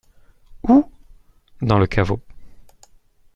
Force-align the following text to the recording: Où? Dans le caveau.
Où? 0.63 0.83
Dans 1.61 1.77
le 1.77 1.85
caveau. 1.85 2.19